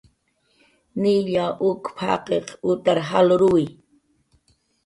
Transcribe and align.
"Nilla 1.01 1.45
uk""p"" 1.69 1.95
jaqiq 2.07 2.47
utar 2.69 2.97
jalruwi" 3.09 3.65